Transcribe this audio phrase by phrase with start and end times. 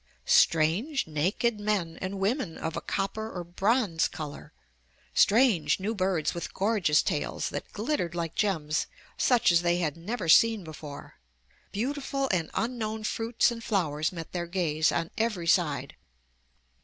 [0.25, 4.51] Strange, naked men and women of a copper, or bronze color;
[5.13, 10.27] strange, new birds with gorgeous tails that glittered like gems such as they had never
[10.27, 11.19] seen before;
[11.71, 15.95] beautiful and unknown fruits and flowers met their gaze on every side.